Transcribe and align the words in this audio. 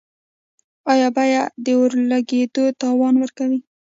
آیا 0.91 1.07
بیمه 1.15 1.43
د 1.63 1.65
اور 1.79 1.91
لګیدو 2.11 2.63
تاوان 2.81 3.13
ورکوي؟ 3.19 3.59